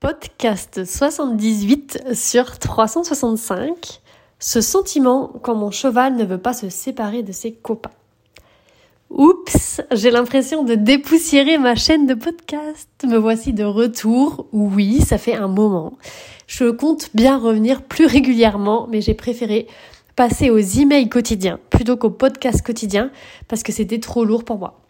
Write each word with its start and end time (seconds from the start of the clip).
Podcast 0.00 0.86
78 0.86 2.14
sur 2.14 2.58
365. 2.58 4.00
Ce 4.38 4.62
sentiment 4.62 5.30
quand 5.42 5.54
mon 5.54 5.70
cheval 5.70 6.16
ne 6.16 6.24
veut 6.24 6.38
pas 6.38 6.54
se 6.54 6.70
séparer 6.70 7.22
de 7.22 7.32
ses 7.32 7.52
copains. 7.52 7.90
Oups, 9.10 9.82
j'ai 9.92 10.10
l'impression 10.10 10.62
de 10.62 10.74
dépoussiérer 10.74 11.58
ma 11.58 11.74
chaîne 11.74 12.06
de 12.06 12.14
podcast. 12.14 12.88
Me 13.06 13.18
voici 13.18 13.52
de 13.52 13.64
retour. 13.64 14.46
Oui, 14.52 15.02
ça 15.02 15.18
fait 15.18 15.34
un 15.34 15.48
moment. 15.48 15.92
Je 16.46 16.70
compte 16.70 17.10
bien 17.12 17.36
revenir 17.36 17.82
plus 17.82 18.06
régulièrement, 18.06 18.88
mais 18.90 19.02
j'ai 19.02 19.12
préféré 19.12 19.66
passer 20.16 20.48
aux 20.48 20.56
emails 20.56 21.10
quotidiens 21.10 21.60
plutôt 21.68 21.98
qu'aux 21.98 22.08
podcasts 22.08 22.62
quotidiens 22.62 23.10
parce 23.48 23.62
que 23.62 23.70
c'était 23.70 24.00
trop 24.00 24.24
lourd 24.24 24.44
pour 24.44 24.56
moi. 24.56 24.80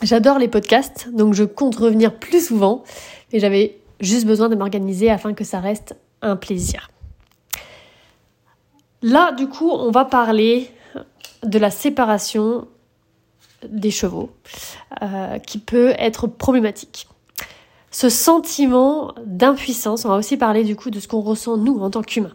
J'adore 0.00 0.38
les 0.38 0.48
podcasts, 0.48 1.08
donc 1.12 1.34
je 1.34 1.42
compte 1.42 1.74
revenir 1.74 2.20
plus 2.20 2.46
souvent, 2.46 2.84
et 3.32 3.40
j'avais 3.40 3.77
juste 4.00 4.26
besoin 4.26 4.48
de 4.48 4.54
m'organiser 4.54 5.10
afin 5.10 5.34
que 5.34 5.44
ça 5.44 5.60
reste 5.60 5.96
un 6.22 6.36
plaisir. 6.36 6.90
Là, 9.02 9.32
du 9.32 9.48
coup, 9.48 9.70
on 9.70 9.90
va 9.90 10.04
parler 10.04 10.70
de 11.44 11.58
la 11.58 11.70
séparation 11.70 12.66
des 13.68 13.90
chevaux, 13.90 14.30
euh, 15.02 15.38
qui 15.38 15.58
peut 15.58 15.94
être 15.98 16.26
problématique. 16.26 17.08
Ce 17.90 18.08
sentiment 18.08 19.14
d'impuissance, 19.24 20.04
on 20.04 20.08
va 20.08 20.16
aussi 20.16 20.36
parler 20.36 20.62
du 20.62 20.76
coup 20.76 20.90
de 20.90 21.00
ce 21.00 21.08
qu'on 21.08 21.20
ressent 21.20 21.56
nous 21.56 21.78
en 21.80 21.90
tant 21.90 22.02
qu'humains. 22.02 22.34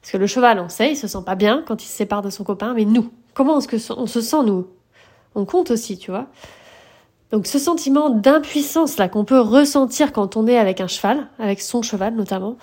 Parce 0.00 0.12
que 0.12 0.16
le 0.16 0.26
cheval, 0.26 0.58
on 0.60 0.68
sait, 0.68 0.92
il 0.92 0.96
se 0.96 1.06
sent 1.06 1.22
pas 1.24 1.34
bien 1.34 1.62
quand 1.66 1.82
il 1.82 1.86
se 1.86 1.92
sépare 1.92 2.22
de 2.22 2.30
son 2.30 2.44
copain, 2.44 2.74
mais 2.74 2.84
nous, 2.84 3.10
comment 3.34 3.58
est-ce 3.58 3.68
que 3.68 3.92
on 3.92 4.06
se 4.06 4.20
sent 4.20 4.42
nous? 4.44 4.66
On 5.34 5.44
compte 5.44 5.70
aussi, 5.70 5.98
tu 5.98 6.10
vois. 6.10 6.26
Donc 7.30 7.46
ce 7.46 7.58
sentiment 7.58 8.10
d'impuissance 8.10 8.96
là 8.96 9.08
qu'on 9.08 9.24
peut 9.24 9.40
ressentir 9.40 10.12
quand 10.12 10.36
on 10.36 10.46
est 10.46 10.58
avec 10.58 10.80
un 10.80 10.86
cheval, 10.86 11.28
avec 11.38 11.60
son 11.60 11.82
cheval 11.82 12.14
notamment, 12.14 12.56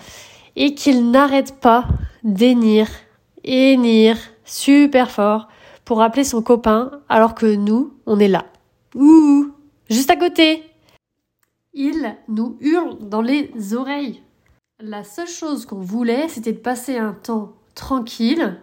et 0.56 0.74
qu'il 0.74 1.10
n'arrête 1.10 1.60
pas 1.60 1.86
d'énir, 2.24 2.88
énir 3.44 4.16
super 4.44 5.10
fort 5.10 5.48
pour 5.84 6.02
appeler 6.02 6.24
son 6.24 6.42
copain 6.42 6.90
alors 7.08 7.34
que 7.34 7.46
nous, 7.46 7.94
on 8.06 8.18
est 8.18 8.28
là. 8.28 8.46
Ouh, 8.94 9.52
juste 9.88 10.10
à 10.10 10.16
côté. 10.16 10.64
Il 11.72 12.16
nous 12.28 12.56
hurle 12.60 12.98
dans 13.00 13.22
les 13.22 13.52
oreilles. 13.74 14.22
La 14.80 15.04
seule 15.04 15.28
chose 15.28 15.64
qu'on 15.64 15.80
voulait, 15.80 16.28
c'était 16.28 16.52
de 16.52 16.58
passer 16.58 16.96
un 16.96 17.12
temps 17.12 17.52
tranquille, 17.74 18.58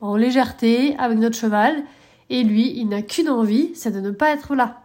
en 0.00 0.16
légèreté, 0.16 0.94
avec 0.98 1.18
notre 1.18 1.36
cheval, 1.36 1.84
et 2.30 2.42
lui, 2.42 2.72
il 2.76 2.88
n'a 2.88 3.02
qu'une 3.02 3.28
envie, 3.28 3.72
c'est 3.74 3.90
de 3.90 4.00
ne 4.00 4.10
pas 4.10 4.30
être 4.30 4.54
là. 4.54 4.82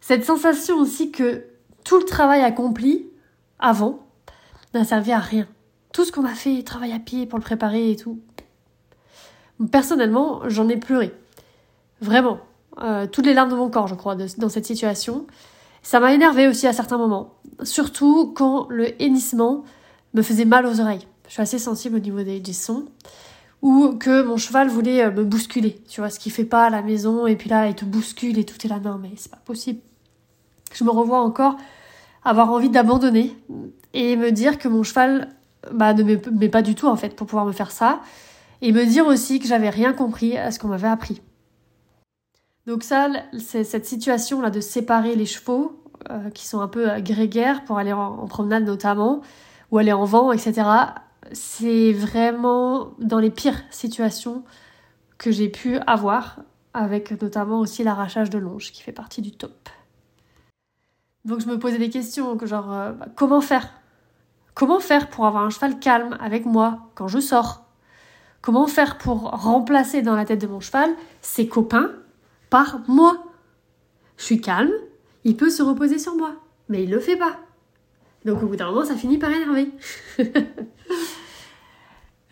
Cette 0.00 0.24
sensation 0.24 0.76
aussi 0.78 1.10
que 1.10 1.44
tout 1.84 1.98
le 1.98 2.04
travail 2.04 2.42
accompli 2.42 3.06
avant 3.58 4.00
n'a 4.72 4.84
servi 4.84 5.12
à 5.12 5.18
rien. 5.18 5.46
Tout 5.92 6.04
ce 6.04 6.12
qu'on 6.12 6.24
a 6.24 6.34
fait, 6.34 6.62
travail 6.62 6.92
à 6.92 6.98
pied 6.98 7.26
pour 7.26 7.38
le 7.38 7.44
préparer 7.44 7.90
et 7.90 7.96
tout. 7.96 8.20
Personnellement, 9.70 10.42
j'en 10.48 10.68
ai 10.68 10.76
pleuré. 10.76 11.14
Vraiment. 12.00 12.38
Euh, 12.82 13.06
toutes 13.06 13.26
les 13.26 13.34
larmes 13.34 13.50
de 13.50 13.54
mon 13.54 13.70
corps, 13.70 13.86
je 13.86 13.94
crois, 13.94 14.16
dans 14.16 14.48
cette 14.48 14.66
situation. 14.66 15.26
Ça 15.82 16.00
m'a 16.00 16.12
énervé 16.12 16.48
aussi 16.48 16.66
à 16.66 16.72
certains 16.72 16.98
moments. 16.98 17.34
Surtout 17.62 18.32
quand 18.34 18.66
le 18.70 19.00
hennissement 19.00 19.64
me 20.14 20.22
faisait 20.22 20.44
mal 20.44 20.66
aux 20.66 20.80
oreilles. 20.80 21.06
Je 21.28 21.34
suis 21.34 21.42
assez 21.42 21.58
sensible 21.58 21.96
au 21.96 22.00
niveau 22.00 22.22
des, 22.22 22.40
des 22.40 22.52
sons 22.52 22.86
ou 23.64 23.94
que 23.98 24.22
mon 24.22 24.36
cheval 24.36 24.68
voulait 24.68 25.02
euh, 25.02 25.10
me 25.10 25.24
bousculer, 25.24 25.82
tu 25.88 26.02
vois, 26.02 26.10
ce 26.10 26.20
qu'il 26.20 26.30
fait 26.30 26.44
pas 26.44 26.66
à 26.66 26.70
la 26.70 26.82
maison, 26.82 27.26
et 27.26 27.34
puis 27.34 27.48
là, 27.48 27.66
il 27.66 27.74
te 27.74 27.86
bouscule 27.86 28.38
et 28.38 28.44
tout 28.44 28.58
est 28.62 28.68
là, 28.68 28.78
non, 28.78 28.98
mais 29.00 29.12
c'est 29.16 29.30
pas 29.30 29.40
possible. 29.42 29.80
Je 30.74 30.84
me 30.84 30.90
revois 30.90 31.20
encore 31.20 31.56
avoir 32.24 32.52
envie 32.52 32.68
d'abandonner 32.68 33.34
et 33.94 34.16
me 34.16 34.32
dire 34.32 34.58
que 34.58 34.68
mon 34.68 34.82
cheval 34.82 35.30
bah, 35.72 35.94
ne 35.94 36.02
met 36.02 36.48
pas 36.50 36.60
du 36.60 36.74
tout, 36.74 36.88
en 36.88 36.96
fait, 36.96 37.16
pour 37.16 37.26
pouvoir 37.26 37.46
me 37.46 37.52
faire 37.52 37.70
ça, 37.70 38.00
et 38.60 38.70
me 38.70 38.84
dire 38.84 39.06
aussi 39.06 39.40
que 39.40 39.48
j'avais 39.48 39.70
rien 39.70 39.94
compris 39.94 40.36
à 40.36 40.50
ce 40.50 40.58
qu'on 40.58 40.68
m'avait 40.68 40.86
appris. 40.86 41.22
Donc 42.66 42.82
ça, 42.82 43.08
c'est 43.38 43.64
cette 43.64 43.86
situation-là 43.86 44.50
de 44.50 44.60
séparer 44.60 45.16
les 45.16 45.26
chevaux, 45.26 45.82
euh, 46.10 46.28
qui 46.28 46.46
sont 46.46 46.60
un 46.60 46.68
peu 46.68 47.00
grégaires 47.00 47.64
pour 47.64 47.78
aller 47.78 47.94
en 47.94 48.26
promenade 48.26 48.64
notamment, 48.64 49.22
ou 49.70 49.78
aller 49.78 49.94
en 49.94 50.04
vent, 50.04 50.32
etc 50.32 50.64
c'est 51.32 51.92
vraiment 51.92 52.92
dans 52.98 53.18
les 53.18 53.30
pires 53.30 53.62
situations 53.70 54.44
que 55.18 55.30
j'ai 55.30 55.48
pu 55.48 55.78
avoir, 55.86 56.40
avec 56.72 57.10
notamment 57.22 57.60
aussi 57.60 57.84
l'arrachage 57.84 58.30
de 58.30 58.38
longe 58.38 58.72
qui 58.72 58.82
fait 58.82 58.92
partie 58.92 59.22
du 59.22 59.32
top. 59.32 59.68
Donc 61.24 61.40
je 61.40 61.46
me 61.46 61.58
posais 61.58 61.78
des 61.78 61.90
questions, 61.90 62.36
genre 62.44 62.72
euh, 62.72 62.92
bah, 62.92 63.06
comment 63.16 63.40
faire? 63.40 63.70
Comment 64.54 64.80
faire 64.80 65.08
pour 65.08 65.26
avoir 65.26 65.44
un 65.44 65.50
cheval 65.50 65.78
calme 65.78 66.16
avec 66.20 66.46
moi 66.46 66.90
quand 66.94 67.08
je 67.08 67.18
sors? 67.18 67.64
Comment 68.42 68.66
faire 68.66 68.98
pour 68.98 69.30
remplacer 69.30 70.02
dans 70.02 70.16
la 70.16 70.24
tête 70.24 70.40
de 70.40 70.46
mon 70.46 70.60
cheval 70.60 70.90
ses 71.22 71.48
copains 71.48 71.92
par 72.50 72.80
moi? 72.88 73.24
Je 74.16 74.24
suis 74.24 74.40
calme, 74.40 74.72
il 75.24 75.36
peut 75.36 75.50
se 75.50 75.62
reposer 75.62 75.98
sur 75.98 76.14
moi, 76.14 76.34
mais 76.68 76.84
il 76.84 76.90
le 76.90 77.00
fait 77.00 77.16
pas. 77.16 77.38
Donc 78.24 78.42
au 78.42 78.46
bout 78.46 78.56
d'un 78.56 78.66
moment, 78.66 78.84
ça 78.84 78.94
finit 78.94 79.18
par 79.18 79.30
énerver. 79.30 79.70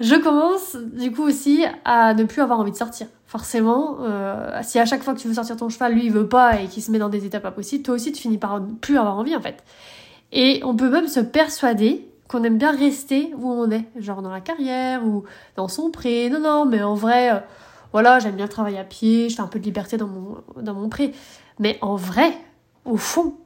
je 0.00 0.14
commence 0.16 0.76
du 0.76 1.12
coup 1.12 1.22
aussi 1.22 1.64
à 1.84 2.14
ne 2.14 2.25
plus 2.25 2.41
avoir 2.42 2.58
envie 2.60 2.72
de 2.72 2.76
sortir. 2.76 3.06
Forcément, 3.26 3.98
euh, 4.00 4.60
si 4.62 4.78
à 4.78 4.84
chaque 4.84 5.03
fois 5.03 5.14
que 5.14 5.19
tu 5.20 5.28
veux 5.28 5.34
sortir 5.34 5.56
ton 5.56 5.69
cheval, 5.69 5.94
lui 5.94 6.06
il 6.06 6.12
veut 6.12 6.28
pas 6.28 6.60
et 6.60 6.66
qu'il 6.66 6.82
se 6.82 6.91
met 6.91 6.98
dans 6.98 7.08
des 7.08 7.25
étapes 7.25 7.42
pas 7.42 7.50
possibles, 7.50 7.82
toi 7.82 7.94
aussi 7.94 8.12
tu 8.12 8.20
finis 8.22 8.38
par 8.38 8.60
plus 8.80 8.98
avoir 8.98 9.16
envie 9.16 9.36
en 9.36 9.41
fait. 9.41 9.62
Et 10.32 10.60
on 10.64 10.75
peut 10.75 10.91
même 10.91 11.08
se 11.08 11.20
persuader 11.20 12.09
qu'on 12.28 12.42
aime 12.44 12.56
bien 12.56 12.74
rester 12.74 13.32
où 13.36 13.50
on 13.50 13.70
est, 13.70 13.84
genre 13.97 14.22
dans 14.22 14.30
la 14.30 14.41
carrière 14.41 15.04
ou 15.06 15.24
dans 15.56 15.69
son 15.69 15.91
pré. 15.91 16.30
Non, 16.30 16.41
non, 16.41 16.64
mais 16.64 16.82
en 16.82 16.94
vrai, 16.94 17.30
euh, 17.32 17.38
voilà, 17.92 18.19
j'aime 18.19 18.36
bien 18.36 18.48
travailler 18.48 18.78
à 18.78 18.84
pied, 18.84 19.28
je 19.28 19.36
fais 19.36 19.42
un 19.42 19.47
peu 19.47 19.59
de 19.59 19.64
liberté 19.64 19.98
dans 19.98 20.06
mon, 20.09 20.38
dans 20.56 20.74
mon 20.74 20.88
pré. 20.88 21.12
Mais 21.59 21.76
en 21.82 21.97
vrai, 21.97 22.32
au 22.86 22.97
fond, 22.97 23.36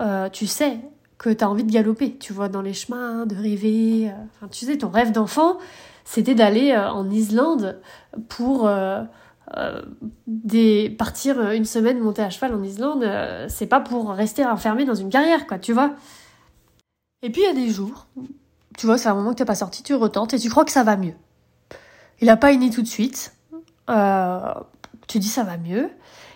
euh, 0.00 0.28
tu 0.28 0.46
sais, 0.46 0.78
que 1.24 1.30
tu 1.30 1.42
as 1.42 1.48
envie 1.48 1.64
de 1.64 1.72
galoper, 1.72 2.18
tu 2.18 2.34
vois, 2.34 2.50
dans 2.50 2.60
les 2.60 2.74
chemins, 2.74 3.24
de 3.24 3.34
rêver. 3.34 4.10
Euh, 4.10 4.24
enfin, 4.36 4.48
tu 4.48 4.66
sais, 4.66 4.76
ton 4.76 4.90
rêve 4.90 5.10
d'enfant, 5.10 5.56
c'était 6.04 6.34
d'aller 6.34 6.72
euh, 6.72 6.90
en 6.90 7.10
Islande 7.10 7.80
pour 8.28 8.68
euh, 8.68 9.02
partir 10.98 11.50
une 11.52 11.64
semaine 11.64 11.98
monter 11.98 12.20
à 12.20 12.28
cheval 12.28 12.54
en 12.54 12.62
Islande. 12.62 13.08
c'est 13.48 13.66
pas 13.66 13.80
pour 13.80 14.10
rester 14.10 14.44
enfermé 14.44 14.84
dans 14.84 14.94
une 14.94 15.08
carrière, 15.08 15.46
quoi, 15.46 15.58
tu 15.58 15.72
vois. 15.72 15.94
Et 17.22 17.30
puis 17.30 17.40
il 17.40 17.46
y 17.46 17.50
a 17.50 17.54
des 17.54 17.70
jours, 17.70 18.06
tu 18.76 18.84
vois, 18.84 18.98
c'est 18.98 19.08
un 19.08 19.14
moment 19.14 19.30
que 19.30 19.36
t'es 19.36 19.46
pas 19.46 19.54
sorti, 19.54 19.82
tu 19.82 19.94
retentes 19.94 20.34
et 20.34 20.38
tu 20.38 20.50
crois 20.50 20.66
que 20.66 20.72
ça 20.72 20.82
va 20.82 20.98
mieux. 20.98 21.14
Il 22.20 22.28
a 22.28 22.36
pas 22.36 22.52
une 22.52 22.68
tout 22.68 22.82
de 22.82 22.86
suite. 22.86 23.34
tu 23.88 25.18
dis 25.18 25.28
ça 25.28 25.42
va 25.42 25.56
mieux. 25.56 25.88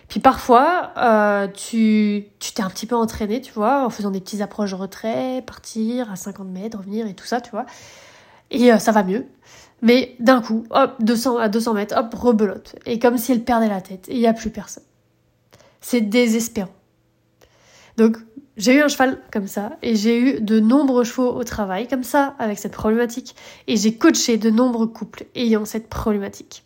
Puis 0.09 0.19
parfois, 0.19 0.91
euh, 0.97 1.47
tu 1.47 2.25
tu 2.39 2.51
t'es 2.53 2.63
un 2.63 2.69
petit 2.69 2.87
peu 2.87 2.95
entraîné, 2.95 3.41
tu 3.41 3.53
vois, 3.53 3.85
en 3.85 3.89
faisant 3.91 4.09
des 4.09 4.19
petits 4.19 4.41
approches 4.41 4.73
retrait, 4.73 5.43
partir 5.45 6.11
à 6.11 6.15
50 6.15 6.47
mètres, 6.47 6.77
revenir 6.79 7.07
et 7.07 7.13
tout 7.13 7.25
ça, 7.25 7.41
tu 7.41 7.51
vois. 7.51 7.67
Et 8.51 8.73
euh, 8.73 8.79
ça 8.79 8.91
va 8.91 9.03
mieux. 9.03 9.27
Mais 9.83 10.15
d'un 10.19 10.41
coup, 10.41 10.65
hop, 10.71 10.95
200 10.99 11.37
à 11.37 11.47
200 11.47 11.73
mètres, 11.75 11.95
hop, 11.97 12.13
rebelote. 12.15 12.75
Et 12.87 12.99
comme 12.99 13.17
si 13.17 13.31
elle 13.31 13.43
perdait 13.43 13.69
la 13.69 13.81
tête. 13.81 14.09
Et 14.09 14.15
il 14.15 14.19
n'y 14.19 14.27
a 14.27 14.33
plus 14.33 14.49
personne. 14.49 14.83
C'est 15.79 16.01
désespérant. 16.01 16.73
Donc, 17.97 18.17
j'ai 18.57 18.73
eu 18.75 18.81
un 18.81 18.87
cheval 18.87 19.19
comme 19.31 19.47
ça, 19.47 19.77
et 19.81 19.95
j'ai 19.95 20.19
eu 20.19 20.41
de 20.41 20.59
nombreux 20.59 21.03
chevaux 21.03 21.33
au 21.33 21.43
travail 21.43 21.87
comme 21.87 22.03
ça, 22.03 22.35
avec 22.39 22.57
cette 22.57 22.73
problématique. 22.73 23.35
Et 23.67 23.77
j'ai 23.77 23.95
coaché 23.95 24.37
de 24.37 24.49
nombreux 24.49 24.87
couples 24.87 25.25
ayant 25.35 25.65
cette 25.65 25.87
problématique. 25.87 26.63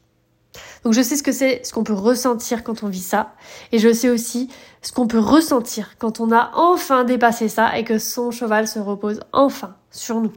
Donc 0.84 0.94
je 0.94 1.02
sais 1.02 1.16
ce 1.16 1.24
que 1.24 1.31
c'est, 1.31 1.62
ce 1.64 1.74
qu'on 1.74 1.84
peut 1.84 1.94
ressentir 1.94 2.64
quand 2.64 2.84
on 2.84 2.88
vit 2.88 3.00
ça. 3.00 3.34
Et 3.72 3.80
je 3.80 3.91
sais 3.91 4.09
aussi 4.09 4.50
ce 4.81 4.91
qu'on 4.91 5.08
peut 5.08 5.19
ressentir 5.19 5.96
quand 5.97 6.19
on 6.19 6.31
a 6.31 6.52
enfin 6.56 7.03
dépassé 7.03 7.47
ça 7.47 7.78
et 7.78 7.84
que 7.84 7.97
son 7.97 8.31
cheval 8.31 8.68
se 8.68 8.79
repose 8.79 9.20
enfin 9.32 9.76
sur 9.91 10.20
nous. 10.20 10.34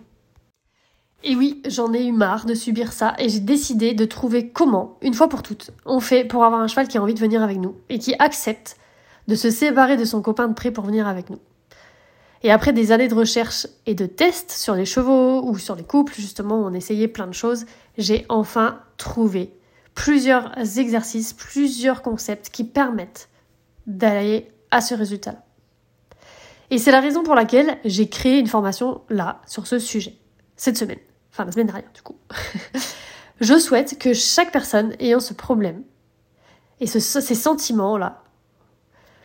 Et 1.25 1.35
oui, 1.35 1.61
j'en 1.67 1.93
ai 1.93 2.07
eu 2.07 2.13
marre 2.13 2.47
de 2.47 2.55
subir 2.55 2.93
ça 2.93 3.15
et 3.19 3.29
j'ai 3.29 3.41
décidé 3.41 3.95
de 3.95 4.05
trouver 4.05 4.51
comment, 4.51 4.97
une 5.03 5.15
fois 5.15 5.29
pour 5.29 5.43
toutes, 5.43 5.73
on 5.85 5.99
fait 5.99 6.25
pour 6.25 6.45
avoir 6.45 6.61
un 6.61 6.69
cheval 6.69 6.87
qui 6.87 6.99
a 6.99 7.03
envie 7.03 7.15
de 7.15 7.21
venir 7.21 7.43
avec 7.43 7.59
nous 7.59 7.75
et 7.89 7.99
qui 7.99 8.15
accepte 8.19 8.77
de 9.27 9.35
se 9.35 9.51
séparer 9.51 9.97
de 9.97 10.05
son 10.05 10.23
copain 10.23 10.47
de 10.47 10.55
près 10.55 10.71
pour 10.71 10.85
venir 10.85 11.09
avec 11.09 11.31
nous. 11.31 11.41
Et 12.43 12.53
après 12.53 12.73
des 12.73 12.93
années 12.93 13.09
de 13.09 13.15
recherche 13.15 13.67
et 13.87 13.95
de 13.95 14.07
tests 14.07 14.53
sur 14.53 14.75
les 14.75 14.85
chevaux 14.85 15.43
ou 15.43 15.59
sur 15.59 15.75
les 15.75 15.83
couples, 15.83 16.15
justement, 16.15 16.61
on 16.61 16.73
essayait 16.75 17.09
plein 17.09 17.27
de 17.27 17.35
choses, 17.35 17.65
j'ai 17.99 18.25
enfin 18.29 18.79
trouvé 18.99 19.51
plusieurs 19.97 20.53
exercices, 20.79 21.33
plusieurs 21.33 22.03
concepts 22.03 22.51
qui 22.51 22.63
permettent 22.63 23.29
d'aller 23.89 24.53
à 24.71 24.81
ce 24.81 24.95
résultat. 24.95 25.43
Et 26.71 26.79
c'est 26.79 26.93
la 26.93 27.01
raison 27.01 27.25
pour 27.25 27.35
laquelle 27.35 27.79
j'ai 27.85 28.09
créé 28.09 28.39
une 28.39 28.47
formation 28.47 29.01
là, 29.09 29.41
sur 29.47 29.67
ce 29.67 29.79
sujet, 29.79 30.17
cette 30.57 30.77
semaine, 30.77 30.99
enfin 31.33 31.45
la 31.45 31.53
semaine 31.53 31.67
dernière 31.67 31.91
du 31.93 32.03
coup. 32.03 32.17
Je 33.41 33.59
souhaite 33.59 33.99
que 33.99 34.13
chaque 34.13 34.53
personne 34.53 34.95
ayant 35.01 35.21
ce 35.21 35.35
problème 35.35 35.83
et 36.81 36.87
ce, 36.87 37.01
ces 37.01 37.35
sentiments-là 37.35 38.23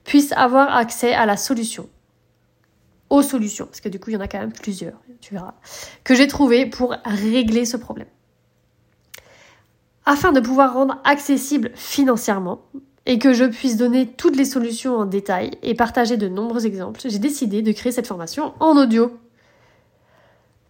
puisse 0.04 0.32
avoir 0.32 0.76
accès 0.76 1.14
à 1.14 1.26
la 1.26 1.38
solution, 1.38 1.90
aux 3.10 3.22
solutions, 3.22 3.66
parce 3.66 3.82
que 3.82 3.90
du 3.90 4.00
coup, 4.00 4.10
il 4.10 4.14
y 4.14 4.18
en 4.18 4.22
a 4.22 4.28
quand 4.28 4.40
même 4.40 4.54
plusieurs, 4.54 5.00
tu 5.20 5.34
verras, 5.34 5.54
que 6.04 6.16
j'ai 6.16 6.28
trouvé 6.28 6.66
pour 6.66 6.96
régler 7.06 7.66
ce 7.66 7.78
problème. 7.78 8.08
Afin 10.06 10.32
de 10.32 10.40
pouvoir 10.40 10.74
rendre 10.74 10.98
accessible 11.04 11.72
financièrement 11.76 12.64
et 13.06 13.20
que 13.20 13.34
je 13.34 13.46
puisse 13.46 13.78
donner 13.78 14.08
toutes 14.08 14.36
les 14.36 14.46
solutions 14.46 14.96
en 14.98 15.06
détail 15.06 15.52
et 15.62 15.76
partager 15.76 16.18
de 16.18 16.28
nombreux 16.28 16.66
exemples, 16.66 17.02
j'ai 17.04 17.20
décidé 17.20 17.62
de 17.62 17.72
créer 17.72 17.92
cette 17.92 18.08
formation 18.08 18.54
en 18.60 18.78
audio. 18.78 19.18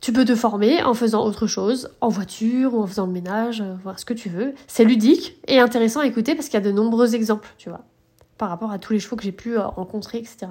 Tu 0.02 0.12
peux 0.12 0.26
te 0.26 0.36
former 0.36 0.82
en 0.84 0.94
faisant 0.94 1.24
autre 1.24 1.46
chose, 1.46 1.92
en 2.02 2.10
voiture 2.10 2.74
ou 2.74 2.82
en 2.82 2.88
faisant 2.88 3.06
le 3.06 3.12
ménage, 3.12 3.62
euh, 3.62 3.76
voir 3.84 4.00
ce 4.00 4.06
que 4.06 4.16
tu 4.16 4.30
veux. 4.30 4.56
C'est 4.68 4.84
ludique 4.84 5.38
et 5.48 5.60
intéressant 5.60 6.00
à 6.00 6.08
écouter 6.08 6.34
parce 6.34 6.48
qu'il 6.48 6.56
y 6.56 6.64
a 6.64 6.66
de 6.66 6.72
nombreux 6.72 7.14
exemples, 7.14 7.50
tu 7.60 7.70
vois, 7.70 7.82
par 8.40 8.50
rapport 8.50 8.72
à 8.72 8.80
tous 8.80 8.94
les 8.94 9.00
chevaux 9.00 9.16
que 9.16 9.24
j'ai 9.24 9.32
pu 9.32 9.58
euh, 9.58 9.68
rencontrer, 9.68 10.18
etc. 10.18 10.48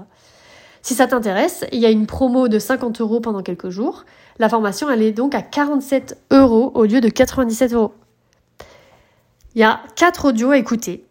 Si 0.83 0.95
ça 0.95 1.09
t'intéresse, 1.09 1.65
il 1.73 1.81
y 1.81 1.87
a 1.87 1.91
une 1.91 2.07
promo 2.07 2.47
de 2.47 2.61
50 2.61 3.01
euros 3.01 3.21
pendant 3.21 3.43
quelques 3.43 3.71
jours. 3.71 4.05
La 4.39 4.49
formation, 4.49 4.89
elle 4.89 5.03
est 5.03 5.13
donc 5.13 5.35
à 5.35 5.43
47 5.43 6.17
euros 6.31 6.71
au 6.75 6.85
lieu 6.85 7.01
de 7.01 7.09
97 7.09 7.75
euros. 7.75 7.93
Il 9.55 9.61
y 9.61 9.65
a 9.65 9.81
4 9.97 10.27
audios 10.27 10.51
à 10.51 10.59
écouter. 10.59 11.07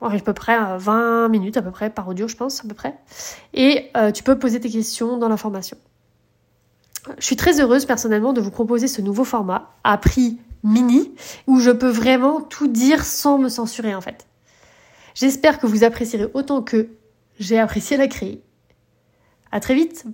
À 0.00 0.18
peu 0.18 0.32
près 0.32 0.58
20 0.78 1.28
minutes 1.28 1.56
à 1.56 1.62
peu 1.62 1.70
près 1.70 1.88
par 1.88 2.08
audio, 2.08 2.26
je 2.26 2.34
pense, 2.34 2.64
à 2.64 2.68
peu 2.68 2.74
près. 2.74 2.96
Et 3.54 3.90
euh, 3.96 4.10
tu 4.10 4.24
peux 4.24 4.36
poser 4.36 4.58
tes 4.58 4.68
questions 4.68 5.16
dans 5.16 5.28
la 5.28 5.36
formation. 5.36 5.76
Je 7.18 7.24
suis 7.24 7.36
très 7.36 7.60
heureuse 7.60 7.84
personnellement 7.84 8.32
de 8.32 8.40
vous 8.40 8.50
proposer 8.50 8.88
ce 8.88 9.00
nouveau 9.00 9.24
format 9.24 9.70
à 9.84 9.98
prix 9.98 10.38
mini 10.64 11.14
où 11.46 11.58
je 11.58 11.70
peux 11.70 11.88
vraiment 11.88 12.40
tout 12.40 12.68
dire 12.68 13.04
sans 13.04 13.38
me 13.38 13.48
censurer 13.48 13.94
en 13.94 14.00
fait. 14.00 14.26
J'espère 15.14 15.58
que 15.58 15.66
vous 15.66 15.84
apprécierez 15.84 16.28
autant 16.34 16.62
que 16.62 16.88
j'ai 17.38 17.58
apprécié 17.58 17.96
la 17.96 18.06
créer. 18.06 18.42
À 19.50 19.60
très 19.60 19.74
vite 19.74 20.04